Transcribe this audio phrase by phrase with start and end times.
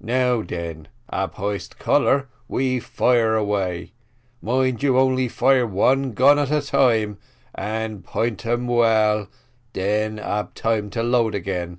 [0.00, 3.92] Now den, ab hoist colour, we fire away
[4.42, 7.18] mind you only fire one gun at a time,
[7.54, 9.28] and point um well,
[9.74, 11.78] den ab time to load again."